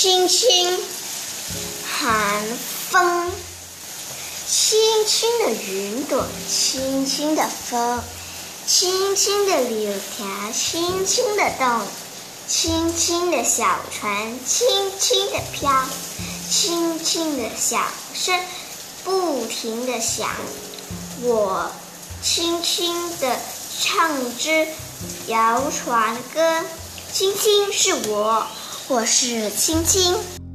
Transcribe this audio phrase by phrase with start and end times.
[0.00, 0.78] 轻轻
[1.84, 2.44] 寒
[2.88, 3.32] 风，
[4.46, 8.00] 轻轻的云朵，轻轻的风，
[8.64, 11.82] 轻轻的柳条，轻轻的动，
[12.46, 14.68] 轻轻的小船，轻
[15.00, 15.68] 轻的飘，
[16.48, 17.80] 轻轻的小
[18.14, 18.40] 声
[19.02, 20.28] 不停的响。
[21.22, 21.72] 我
[22.22, 23.36] 轻轻的
[23.80, 24.68] 唱支
[25.26, 26.64] 摇船歌，
[27.12, 28.46] 轻轻是我，
[28.90, 30.47] 我是青青。